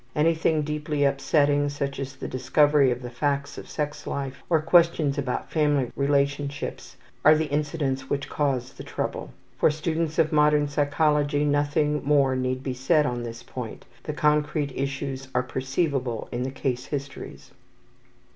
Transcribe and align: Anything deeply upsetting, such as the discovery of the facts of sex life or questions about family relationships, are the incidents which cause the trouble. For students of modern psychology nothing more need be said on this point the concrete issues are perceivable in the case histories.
Anything 0.15 0.63
deeply 0.63 1.03
upsetting, 1.05 1.69
such 1.69 1.99
as 1.99 2.15
the 2.15 2.27
discovery 2.27 2.89
of 2.89 3.03
the 3.03 3.09
facts 3.11 3.59
of 3.59 3.69
sex 3.69 4.07
life 4.07 4.41
or 4.49 4.59
questions 4.59 5.19
about 5.19 5.51
family 5.51 5.91
relationships, 5.95 6.97
are 7.23 7.35
the 7.35 7.45
incidents 7.45 8.09
which 8.09 8.27
cause 8.27 8.73
the 8.73 8.83
trouble. 8.83 9.29
For 9.59 9.69
students 9.69 10.17
of 10.17 10.31
modern 10.33 10.67
psychology 10.67 11.45
nothing 11.45 12.03
more 12.03 12.35
need 12.35 12.63
be 12.63 12.73
said 12.73 13.05
on 13.05 13.21
this 13.21 13.43
point 13.43 13.85
the 14.01 14.13
concrete 14.13 14.71
issues 14.71 15.27
are 15.35 15.43
perceivable 15.43 16.27
in 16.31 16.41
the 16.41 16.49
case 16.49 16.85
histories. 16.87 17.51